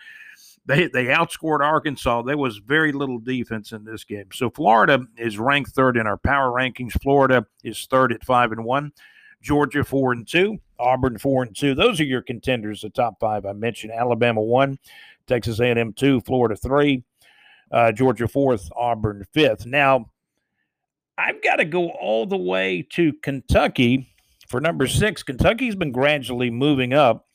[0.66, 2.23] They, they outscored Arkansas.
[2.23, 4.27] There was very little defense in this game.
[4.33, 7.01] So Florida is ranked third in our power rankings.
[7.01, 8.92] Florida is third at five and one.
[9.40, 10.59] Georgia four and two.
[10.79, 11.75] Auburn four and two.
[11.75, 12.83] Those are your contenders.
[12.83, 13.92] The top five I mentioned.
[13.92, 14.79] Alabama one.
[15.27, 16.20] Texas A&M two.
[16.20, 17.05] Florida three
[17.71, 19.67] uh, Georgia fourth, Auburn fifth.
[19.67, 20.11] Now,
[21.17, 24.09] I've got to go all the way to Kentucky
[24.49, 25.23] for number six.
[25.23, 27.27] Kentucky's been gradually moving up.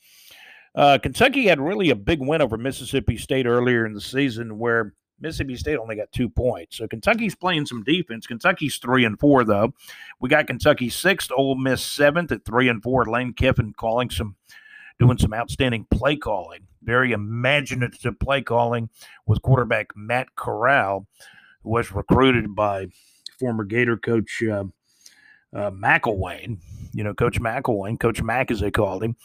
[0.74, 4.92] Uh, Kentucky had really a big win over Mississippi State earlier in the season where
[5.18, 6.76] Mississippi State only got two points.
[6.76, 8.26] So Kentucky's playing some defense.
[8.26, 9.72] Kentucky's three and four, though.
[10.20, 13.06] We got Kentucky sixth, Ole Miss seventh at three and four.
[13.06, 14.36] Lane Kiffin calling some
[14.98, 18.88] doing some outstanding play calling, very imaginative play calling
[19.26, 21.06] with quarterback Matt Corral,
[21.62, 22.86] who was recruited by
[23.38, 24.64] former Gator coach uh,
[25.54, 26.58] uh, McElwain.
[26.94, 29.16] You know, Coach McElwain, Coach Mack as they called him.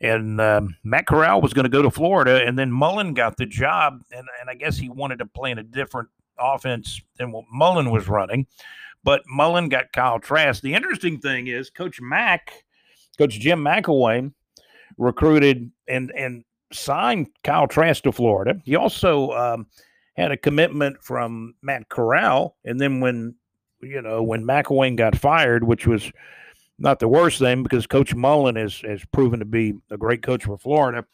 [0.00, 3.46] And um, Matt Corral was going to go to Florida, and then Mullen got the
[3.46, 7.46] job, and, and I guess he wanted to play in a different offense than what
[7.50, 8.46] Mullen was running.
[9.02, 10.62] But Mullen got Kyle Trask.
[10.62, 12.64] The interesting thing is, Coach Mack,
[13.16, 14.34] Coach Jim McElwain,
[14.98, 18.60] recruited and and signed Kyle Trask to Florida.
[18.64, 19.66] He also um,
[20.16, 23.34] had a commitment from Matt Corral, and then when
[23.80, 26.10] you know when McElwain got fired, which was
[26.78, 30.44] not the worst thing because Coach Mullen has has proven to be a great coach
[30.44, 31.04] for Florida.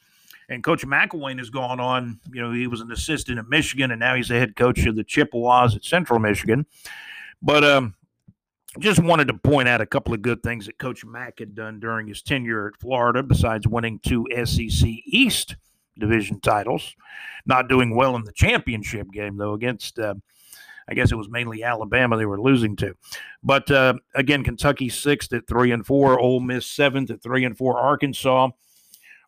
[0.49, 4.01] And Coach McElwain has gone on, you know, he was an assistant at Michigan and
[4.01, 6.67] now he's the head coach of the Chippewas at Central Michigan.
[7.40, 7.95] But um,
[8.79, 11.81] just wanted to point out a couple of good things that Coach Mack had done
[11.81, 15.57] during his tenure at Florida, besides winning two SEC East
[15.99, 16.95] division titles.
[17.47, 20.15] Not doing well in the championship game, though, against, uh,
[20.89, 22.95] I guess it was mainly Alabama they were losing to.
[23.43, 27.57] But uh, again, Kentucky sixth at three and four, Ole Miss seventh at three and
[27.57, 28.51] four, Arkansas.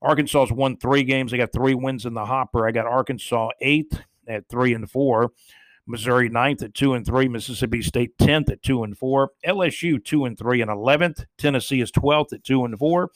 [0.02, 1.30] Arkansas's won three games.
[1.30, 2.66] They got three wins in the hopper.
[2.66, 5.32] I got Arkansas eighth at three and four.
[5.86, 10.24] Missouri ninth at two and three, Mississippi State tenth at two and four, LSU two
[10.24, 13.10] and three and eleventh, Tennessee is twelfth at two and four,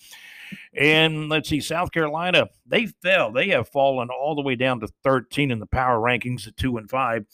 [0.75, 4.89] and let's see, South Carolina they fell, they have fallen all the way down to
[5.03, 7.27] thirteen in the power rankings at two and five,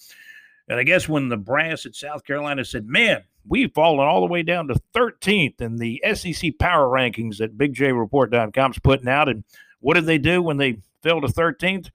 [0.68, 4.32] and I guess when the brass at South Carolina said, "Man, we've fallen all the
[4.32, 9.44] way down to 13th in the SEC power rankings that BigJReport.com's putting out," and
[9.80, 11.90] what did they do when they fell to 13th?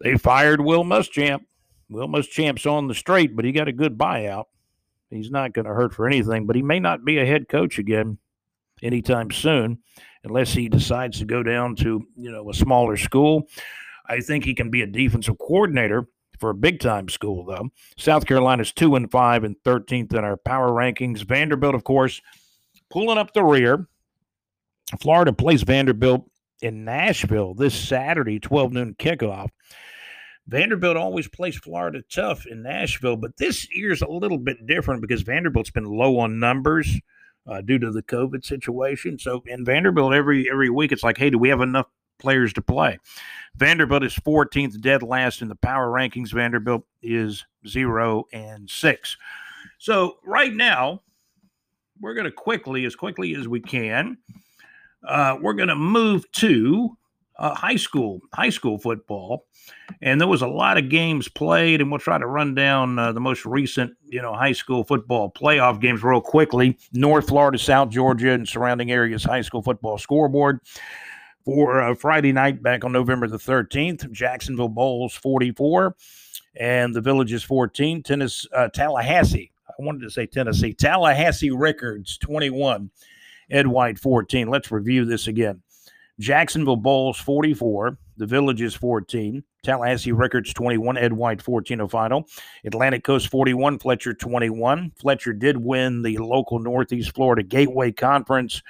[0.00, 1.44] They fired Will Muschamp
[1.90, 4.44] well, Muschamp's on the straight, but he got a good buyout.
[5.10, 7.78] He's not going to hurt for anything, but he may not be a head coach
[7.78, 8.18] again
[8.82, 9.78] anytime soon
[10.22, 13.48] unless he decides to go down to, you know, a smaller school.
[14.06, 16.06] I think he can be a defensive coordinator
[16.38, 17.70] for a big time school, though.
[17.96, 21.22] South Carolina's two and five and 13th in our power rankings.
[21.22, 22.20] Vanderbilt, of course,
[22.88, 23.88] pulling up the rear.
[25.00, 26.28] Florida plays Vanderbilt
[26.62, 29.48] in Nashville this Saturday, 12 noon kickoff.
[30.50, 35.22] Vanderbilt always plays Florida tough in Nashville, but this year's a little bit different because
[35.22, 37.00] Vanderbilt's been low on numbers
[37.46, 39.16] uh, due to the COVID situation.
[39.16, 41.86] So in Vanderbilt, every every week it's like, hey, do we have enough
[42.18, 42.98] players to play?
[43.54, 46.32] Vanderbilt is 14th, dead last in the power rankings.
[46.32, 49.16] Vanderbilt is zero and six.
[49.78, 51.02] So right now,
[52.00, 54.18] we're going to quickly, as quickly as we can,
[55.06, 56.96] uh, we're going to move to
[57.40, 59.46] uh, high school high school football,
[60.02, 63.12] and there was a lot of games played, and we'll try to run down uh,
[63.12, 66.78] the most recent you know high school football playoff games real quickly.
[66.92, 70.60] North Florida, South Georgia, and surrounding areas high school football scoreboard
[71.44, 74.10] for uh, Friday night back on November the 13th.
[74.12, 75.96] Jacksonville Bolles 44
[76.56, 78.02] and the Villages 14.
[78.02, 79.50] Tennis, uh, Tallahassee.
[79.66, 80.74] I wanted to say Tennessee.
[80.74, 82.90] Tallahassee Rickards 21.
[83.50, 84.48] Ed White 14.
[84.48, 85.62] Let's review this again.
[86.20, 92.28] Jacksonville Bolles 44, the Villages 14, Tallahassee Rickards 21, Ed White 14 of final,
[92.64, 94.92] Atlantic Coast 41, Fletcher 21.
[95.00, 98.62] Fletcher did win the local Northeast Florida Gateway Conference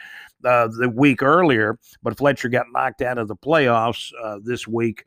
[0.45, 5.05] uh, the week earlier, but Fletcher got knocked out of the playoffs uh, this week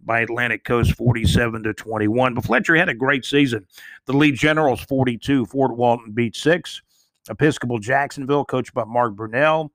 [0.00, 2.34] by Atlantic Coast 47 to 21.
[2.34, 3.66] But Fletcher had a great season.
[4.06, 6.82] The Lee generals 42, Fort Walton beat 6.
[7.28, 9.70] Episcopal Jacksonville, coached by Mark Brunell.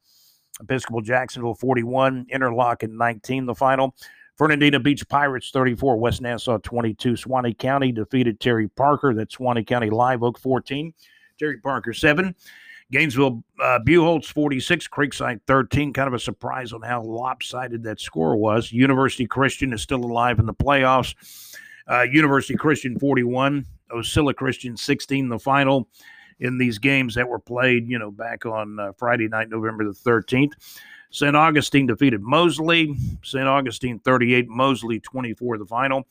[0.62, 3.96] Episcopal Jacksonville 41, Interlachen 19 the final.
[4.38, 7.16] Fernandina Beach Pirates 34, West Nassau 22.
[7.16, 9.14] Suwannee County defeated Terry Parker.
[9.14, 10.94] That's Suwannee County Live Oak 14.
[11.40, 12.36] Terry Parker 7.
[12.92, 15.94] Gainesville uh, Buchholz 46, Creekside 13.
[15.94, 18.72] Kind of a surprise on how lopsided that score was.
[18.72, 21.16] University Christian is still alive in the playoffs.
[21.90, 25.88] Uh, University Christian 41, Osceola Christian 16, the final
[26.40, 29.92] in these games that were played, you know, back on uh, Friday night, November the
[29.92, 30.52] 13th.
[31.12, 31.36] St.
[31.36, 32.96] Augustine defeated Mosley.
[33.24, 33.48] St.
[33.48, 36.06] Augustine 38, Mosley 24, the final.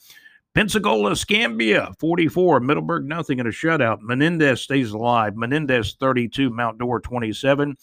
[0.54, 4.00] Pensacola, Escambia 44, Middleburg nothing in a shutout.
[4.00, 5.36] Menendez stays alive.
[5.36, 7.76] Menendez 32, Mount Dora 27.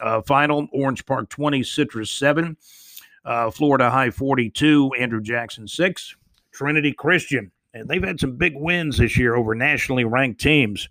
[0.00, 2.56] Uh, final, Orange Park 20, Citrus 7.
[3.24, 6.16] Uh, Florida High 42, Andrew Jackson 6.
[6.52, 10.88] Trinity Christian, and they've had some big wins this year over nationally ranked teams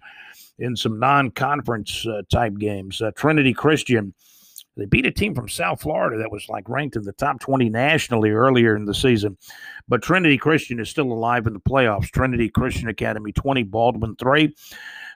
[0.60, 3.02] in some non conference uh, type games.
[3.02, 4.14] Uh, Trinity Christian
[4.78, 7.70] they beat a team from South Florida that was like ranked in the top 20
[7.70, 9.38] nationally earlier in the season.
[9.88, 12.12] But Trinity Christian is still alive in the playoffs.
[12.12, 14.54] Trinity Christian Academy 20, Baldwin 3,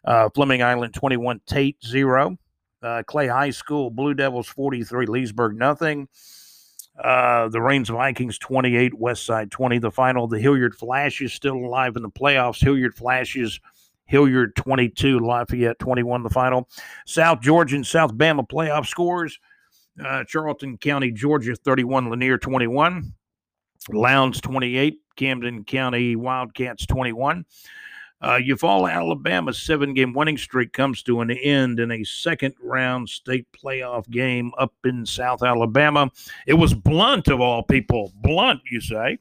[0.05, 2.37] uh, Fleming Island 21, Tate 0.
[2.81, 6.07] Uh, Clay High School, Blue Devils 43, Leesburg nothing.
[6.97, 9.79] Uh, the Raines Vikings 28, West Side 20.
[9.79, 12.63] The final, the Hilliard Flash is still alive in the playoffs.
[12.63, 13.59] Hilliard Flash Flashes
[14.09, 16.67] Hilliard 22, Lafayette 21, the final.
[17.05, 19.39] South Georgia and South Bama playoff scores.
[20.03, 22.09] Uh, Charlton County, Georgia, 31.
[22.09, 23.13] Lanier, 21.
[23.91, 24.99] Lowndes, 28.
[25.15, 27.45] Camden County Wildcats, 21.
[28.21, 33.07] Uh, Eufaula, Alabama's seven game winning streak comes to an end in a second round
[33.07, 36.11] state playoff game up in South Alabama.
[36.45, 38.11] It was Blount, of all people.
[38.21, 39.19] Blount, you say.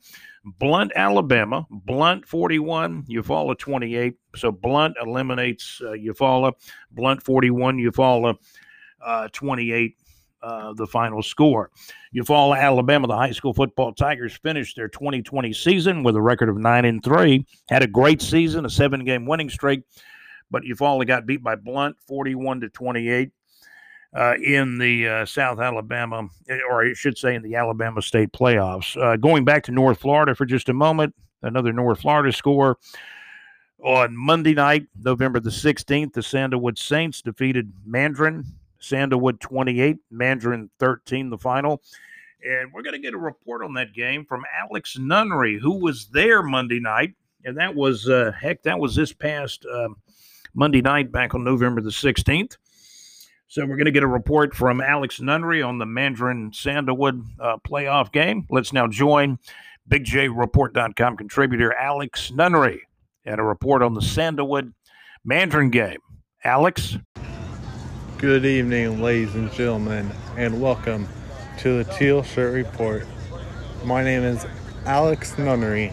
[0.59, 1.65] Blount, Alabama.
[1.71, 3.05] Blount 41.
[3.05, 4.15] Eufaula, 28.
[4.35, 6.53] So Blount eliminates uh, Eufaula.
[6.91, 7.79] Blount, 41.
[7.79, 8.37] Eufaula,
[9.01, 9.97] uh, 28
[10.42, 11.70] uh, the final score.
[12.14, 16.57] Eufaula, Alabama, the high school football Tigers finished their 2020 season with a record of
[16.57, 17.46] nine and three.
[17.68, 19.83] Had a great season, a seven-game winning streak,
[20.51, 23.31] but Eufaula got beat by Blount, 41 to 28.
[24.16, 26.27] Uh, in the uh, South Alabama,
[26.70, 28.96] or I should say in the Alabama State playoffs.
[28.96, 32.79] Uh, going back to North Florida for just a moment, another North Florida score.
[33.85, 38.44] On Monday night, November the 16th, the Sandalwood Saints defeated Mandarin
[38.79, 41.83] Sandalwood 28, Mandarin 13, the final.
[42.45, 46.07] And we're going to get a report on that game from Alex Nunnery, who was
[46.07, 47.14] there Monday night.
[47.45, 49.88] And that was, uh, heck, that was this past uh,
[50.55, 52.57] Monday night back on November the 16th.
[53.49, 57.57] So we're going to get a report from Alex Nunnery on the Mandarin Sandalwood uh,
[57.67, 58.47] playoff game.
[58.51, 59.38] Let's now join
[59.88, 62.87] BigJReport.com contributor Alex Nunnery
[63.25, 64.75] and a report on the Sandalwood
[65.25, 66.01] Mandarin game.
[66.45, 66.99] Alex?
[68.18, 71.07] Good evening, ladies and gentlemen, and welcome
[71.59, 73.07] to the Teal Shirt Report.
[73.85, 74.44] My name is
[74.85, 75.92] Alex Nunnery.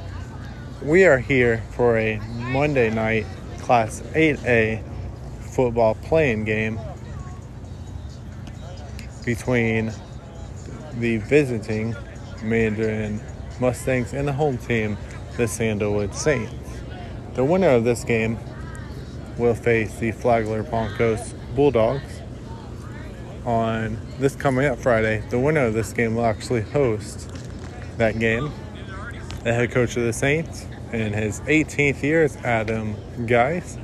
[0.81, 3.27] We are here for a Monday night
[3.59, 4.81] Class 8A
[5.39, 6.79] football playing game
[9.23, 9.93] between
[10.97, 11.95] the visiting
[12.41, 13.21] Mandarin
[13.59, 14.97] Mustangs and the home team,
[15.38, 16.55] the Sandalwood Saints.
[17.35, 18.39] The winner of this game
[19.38, 22.14] will face the Flagler Coast Bulldogs
[23.45, 25.23] on this coming up Friday.
[25.29, 27.31] The winner of this game will actually host
[27.97, 28.51] that game.
[29.43, 32.95] The head coach of the Saints in his 18th year is Adam
[33.26, 33.78] Geis,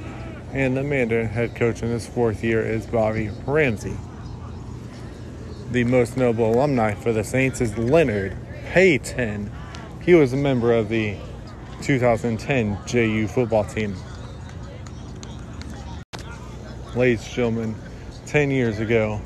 [0.54, 3.96] and the Mandarin head coach in his fourth year is Bobby Ramsey.
[5.70, 8.36] The most notable alumni for the Saints is Leonard
[8.74, 9.52] Payton.
[10.02, 11.16] He was a member of the
[11.82, 13.96] 2010 JU football team.
[16.96, 17.76] Ladies and gentlemen,
[18.26, 19.22] 10 years ago,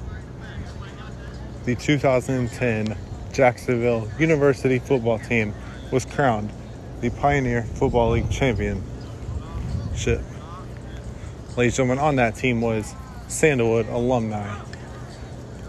[1.65, 2.95] the 2010
[3.33, 5.53] Jacksonville University football team
[5.91, 6.51] was crowned
[7.01, 8.83] the Pioneer Football League championship.
[11.57, 12.93] Ladies and gentlemen, on that team was
[13.27, 14.63] Sandalwood alumni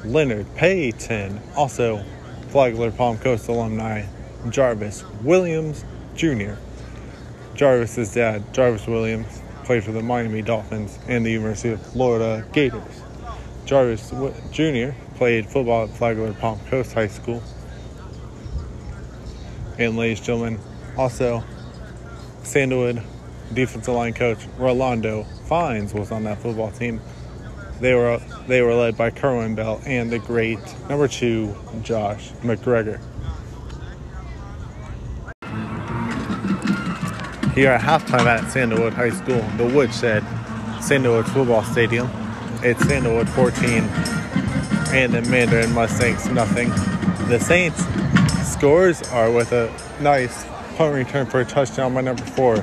[0.04, 2.04] Leonard Payton, also
[2.48, 4.04] Flagler Palm Coast alumni
[4.50, 5.82] Jarvis Williams
[6.14, 6.54] Jr.
[7.54, 13.00] Jarvis's dad, Jarvis Williams, played for the Miami Dolphins and the University of Florida Gators.
[13.64, 14.12] Jarvis
[14.52, 17.42] Jr played football at Flagler Palm Coast High School.
[19.78, 20.60] And ladies and gentlemen,
[20.96, 21.42] also
[22.42, 23.02] Sandalwood
[23.52, 27.00] defensive line coach Rolando Fines was on that football team.
[27.80, 30.58] They were they were led by Kerwin Bell and the great
[30.88, 33.00] number two Josh McGregor.
[37.56, 40.22] here at halftime at Sandalwood High School, the Woodshed,
[40.82, 42.06] Sandalwood Football Stadium.
[42.62, 43.82] It's Sandalwood 14
[44.96, 46.70] and the Mandarin Mustangs nothing.
[47.28, 47.84] The Saints
[48.50, 49.70] scores are with a
[50.00, 52.56] nice punt return for a touchdown by number four,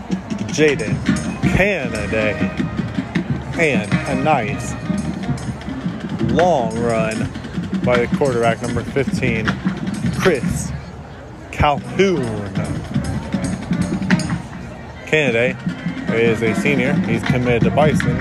[0.49, 0.95] Jaden
[1.55, 2.39] Kennedy,
[3.61, 4.73] and a nice
[6.33, 7.29] long run
[7.83, 9.45] by the quarterback number 15,
[10.17, 10.71] Chris
[11.51, 12.51] Calhoun.
[15.05, 15.55] Kennedy
[16.09, 16.93] is a senior.
[16.93, 18.17] He's committed to Bison,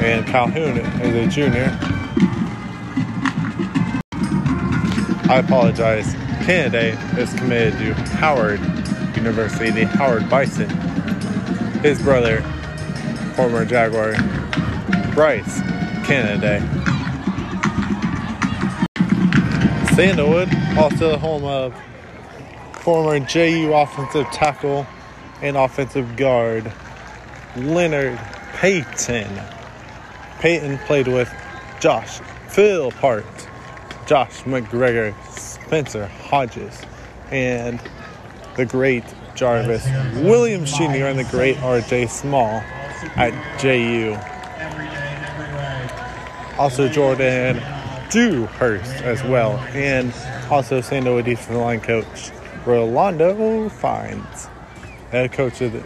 [0.00, 1.93] and Calhoun is a junior.
[5.34, 6.14] I apologize.
[6.44, 8.60] Kennedy is committed to Howard
[9.16, 10.70] University, the Howard Bison.
[11.80, 12.40] His brother,
[13.34, 14.14] former Jaguar,
[15.12, 15.60] Bryce
[16.06, 16.64] Kennedy.
[19.96, 21.74] Sandalwood, also the home of
[22.74, 24.86] former JU offensive tackle
[25.42, 26.72] and offensive guard
[27.56, 28.20] Leonard
[28.52, 29.40] Payton.
[30.38, 31.28] Payton played with
[31.80, 33.48] Josh Phil Philpart,
[34.06, 36.80] Josh McGregor, Spencer Hodges,
[37.30, 37.80] and
[38.56, 39.84] the great Jarvis
[40.16, 41.06] Williams Jr.
[41.06, 42.62] and the great RJ Small
[43.16, 44.16] at JU.
[46.58, 47.60] Also Jordan
[48.10, 50.12] Dewhurst as well, and
[50.50, 52.30] also Sandalwood defensive line coach
[52.64, 54.48] Rolando Fines,
[55.10, 55.84] head coach of the.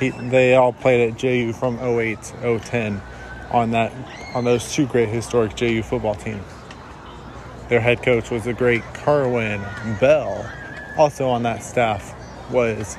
[0.00, 2.18] He, they all played at JU from 08
[2.64, 3.00] 010
[3.52, 3.92] on that
[4.34, 6.42] on those two great historic JU football teams.
[7.72, 9.62] Their head coach was the great Kerwin
[9.98, 10.46] Bell.
[10.98, 12.14] Also on that staff
[12.50, 12.98] was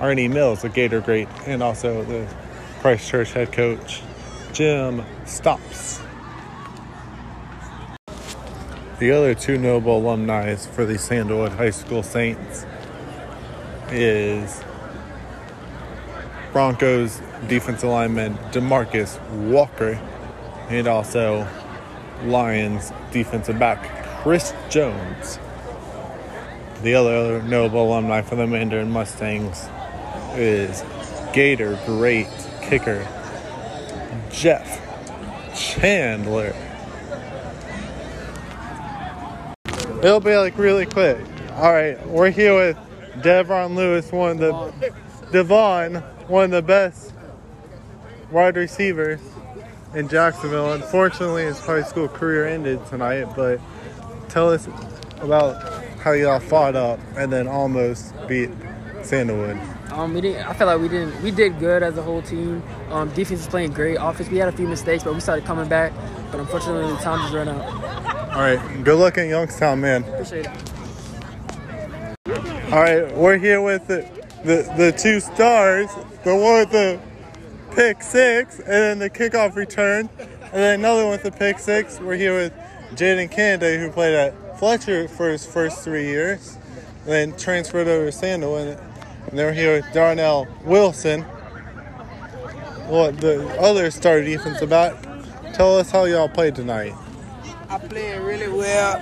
[0.00, 2.26] Ernie Mills, the Gator great, and also the
[2.80, 4.00] Christchurch head coach
[4.54, 6.00] Jim Stops.
[8.98, 12.64] The other two notable alumni for the Sandalwood High School Saints
[13.90, 14.64] is
[16.50, 19.20] Broncos defensive lineman Demarcus
[19.50, 20.00] Walker
[20.70, 21.46] and also
[22.24, 25.38] Lions defensive back Chris Jones.
[26.82, 29.68] The other notable alumni for the Mandarin Mustangs
[30.32, 30.82] is
[31.34, 32.28] Gator great
[32.62, 33.06] kicker
[34.30, 34.80] Jeff
[35.54, 36.56] Chandler.
[40.02, 41.18] It'll be like really quick.
[41.56, 42.78] All right, we're here with
[43.22, 44.94] Devon Lewis, one of the
[45.32, 45.96] Devon,
[46.28, 47.12] one of the best
[48.30, 49.20] wide receivers
[49.94, 50.72] in Jacksonville.
[50.72, 53.60] Unfortunately, his high school career ended tonight, but
[54.34, 54.66] tell us
[55.20, 55.62] about
[56.00, 58.50] how y'all fought up and then almost beat
[59.02, 59.56] Sandalwood.
[59.92, 60.44] Um, we didn't.
[60.44, 61.22] I felt like we didn't.
[61.22, 62.60] We did good as a whole team.
[62.90, 63.94] Um, defense is playing great.
[63.94, 65.92] Offense, we had a few mistakes, but we started coming back.
[66.32, 67.62] But unfortunately, the time just ran out.
[68.34, 70.02] All right, good luck in Youngstown, man.
[70.02, 70.50] Appreciate it.
[72.72, 74.04] All right, we're here with the,
[74.42, 75.88] the, the two stars,
[76.24, 77.00] the one with the
[77.76, 82.00] pick six, and then the kickoff return, and then another one with the pick six.
[82.00, 82.52] We're here with
[82.94, 86.56] Jaden Kennedy, who played at Fletcher for his first three years,
[87.06, 88.80] then transferred over to Sandal, and,
[89.32, 91.22] we're here with Darnell Wilson,
[92.86, 94.94] what the other starter defensive back.
[95.54, 96.94] Tell us how y'all played tonight.
[97.68, 98.96] I played really well.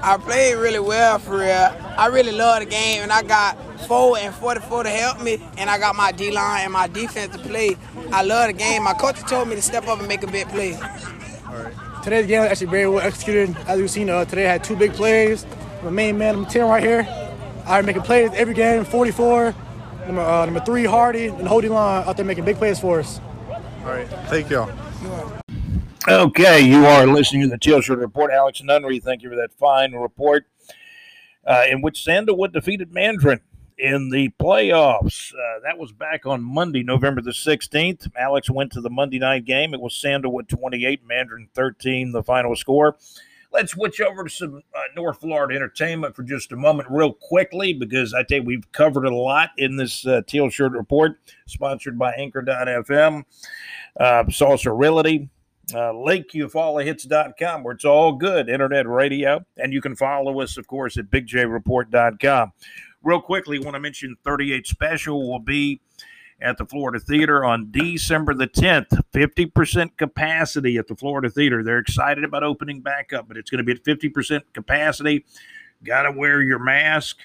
[0.00, 1.76] I played really well for real.
[1.96, 3.58] I really love the game, and I got
[3.88, 7.34] four and 44 to help me, and I got my D line and my defense
[7.34, 7.76] to play.
[8.12, 8.84] I love the game.
[8.84, 10.78] My coach told me to step up and make a big play.
[12.04, 13.56] Today's game was actually very well executed.
[13.66, 15.46] As you've seen, uh, today I had two big plays.
[15.82, 17.08] My main man, number 10 right here.
[17.66, 19.54] I making plays every game, 44.
[20.04, 23.22] Number, uh, number three, Hardy, and holding line out there making big plays for us.
[23.48, 24.70] All right, thank y'all.
[26.06, 28.30] Okay, you are listening to the Teal Shirt Report.
[28.30, 30.44] Alex Nunnery, thank you for that fine report.
[31.46, 33.40] Uh, in which Sandalwood defeated Mandarin
[33.78, 35.32] in the playoffs.
[35.32, 38.08] Uh, that was back on Monday, November the 16th.
[38.16, 39.74] Alex went to the Monday night game.
[39.74, 42.96] It was Sandalwood 28, Mandarin 13, the final score.
[43.52, 47.72] Let's switch over to some uh, North Florida entertainment for just a moment, real quickly,
[47.72, 52.12] because I you, we've covered a lot in this uh, Teal Shirt Report, sponsored by
[52.14, 53.24] Anchor.fm,
[54.00, 54.24] uh,
[54.76, 55.28] Realty,
[55.72, 59.44] uh, LakeUFallahits.com, where it's all good internet radio.
[59.56, 62.52] And you can follow us, of course, at BigJReport.com.
[63.04, 65.80] Real quickly, want to mention 38 Special will be
[66.40, 68.98] at the Florida Theater on December the 10th.
[69.12, 71.62] 50% capacity at the Florida Theater.
[71.62, 75.24] They're excited about opening back up, but it's going to be at 50% capacity.
[75.84, 77.18] Got to wear your mask,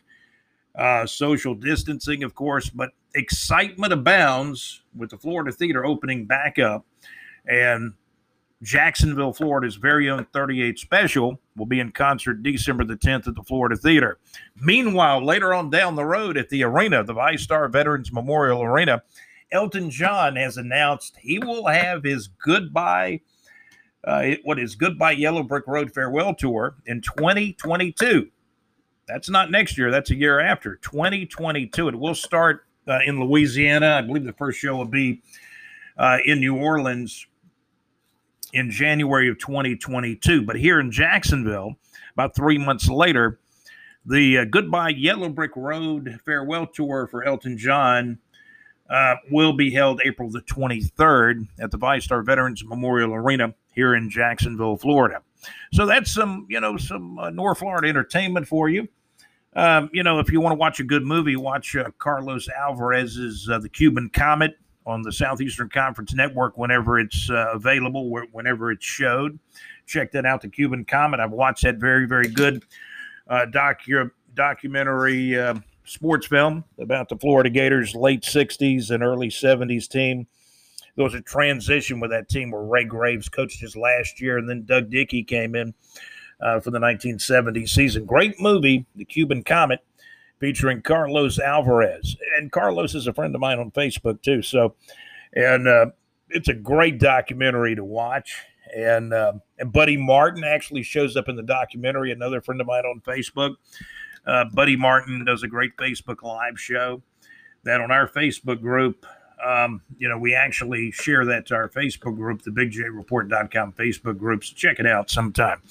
[0.77, 6.85] uh, social distancing, of course, but excitement abounds with the Florida Theater opening back up.
[7.47, 7.93] And
[8.61, 13.43] Jacksonville, Florida's very own 38 Special will be in concert December the 10th at the
[13.43, 14.19] Florida Theater.
[14.61, 19.01] Meanwhile, later on down the road at the arena, the VyStar Veterans Memorial Arena,
[19.51, 23.21] Elton John has announced he will have his goodbye,
[24.03, 28.29] uh, what is goodbye Yellow Brick Road farewell tour in 2022.
[29.07, 29.89] That's not next year.
[29.89, 31.87] That's a year after 2022.
[31.87, 33.95] It will start uh, in Louisiana.
[33.95, 35.23] I believe the first show will be
[35.97, 37.25] uh, in New Orleans
[38.53, 40.43] in January of 2022.
[40.43, 41.75] But here in Jacksonville,
[42.13, 43.39] about three months later,
[44.05, 48.19] the uh, Goodbye Yellow Brick Road farewell tour for Elton John
[48.89, 54.09] uh, will be held April the 23rd at the VyStar Veterans Memorial Arena here in
[54.09, 55.21] Jacksonville, Florida.
[55.71, 58.87] So that's some, you know, some uh, North Florida entertainment for you.
[59.55, 63.49] Um, you know, if you want to watch a good movie, watch uh, Carlos Alvarez's
[63.49, 64.57] uh, The Cuban Comet
[64.89, 69.39] on the Southeastern Conference Network whenever it's uh, available, whenever it's showed.
[69.85, 71.19] Check that out, The Cuban Comet.
[71.19, 72.63] I've watched that very, very good
[73.27, 79.87] uh, docu- documentary uh, sports film about the Florida Gators late 60s and early 70s
[79.87, 80.27] team.
[80.95, 84.49] There was a transition with that team where Ray Graves coached his last year, and
[84.49, 85.73] then Doug Dickey came in
[86.41, 88.05] uh, for the 1970 season.
[88.05, 89.79] Great movie, The Cuban Comet
[90.39, 92.17] featuring Carlos Alvarez.
[92.37, 94.41] And Carlos is a friend of mine on Facebook too.
[94.41, 94.75] So,
[95.33, 95.87] and uh,
[96.29, 98.35] it's a great documentary to watch.
[98.75, 102.11] And uh, and Buddy Martin actually shows up in the documentary.
[102.11, 103.55] Another friend of mine on Facebook.
[104.25, 107.01] Uh, Buddy Martin does a great Facebook live show.
[107.63, 109.05] That on our Facebook group,
[109.45, 114.49] um, you know, we actually share that to our Facebook group, the BigJReport.com Facebook groups.
[114.49, 115.61] Check it out sometime.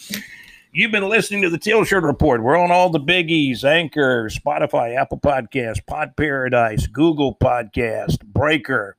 [0.70, 2.42] You've been listening to the Teal Shirt Report.
[2.42, 8.98] We're on all the biggies Anchor, Spotify, Apple Podcast, Pod Paradise, Google Podcast, Breaker,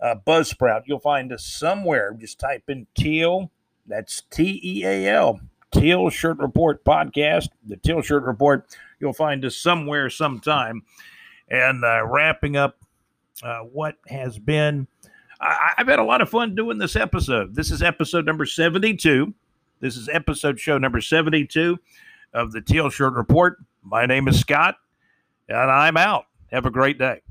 [0.00, 0.84] uh, Buzzsprout.
[0.86, 2.16] You'll find us somewhere.
[2.18, 3.50] Just type in Teal.
[3.86, 5.40] That's T E A L.
[5.72, 8.66] Teal Shirt Report Podcast, the Teal Shirt Report.
[8.98, 10.84] You'll find us somewhere, sometime.
[11.50, 12.78] And uh, wrapping up
[13.42, 14.88] uh, what has been,
[15.38, 17.54] I've had a lot of fun doing this episode.
[17.54, 19.34] This is episode number 72.
[19.80, 21.78] This is episode show number 72
[22.32, 23.58] of the Teal Shirt Report.
[23.82, 24.76] My name is Scott,
[25.48, 26.24] and I'm out.
[26.52, 27.23] Have a great day.